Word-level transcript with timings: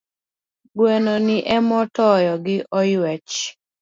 Gweno 0.77 1.13
ni 1.25 1.37
ema 1.55 1.73
otoyo 1.83 2.33
gi 2.45 2.57
oyuech. 2.79 3.33